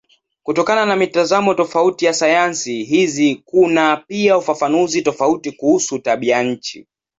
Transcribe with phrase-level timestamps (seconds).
[0.43, 6.87] Kutokana na mitazamo tofauti ya sayansi hizi kuna pia ufafanuzi tofauti kuhusu tabianchi.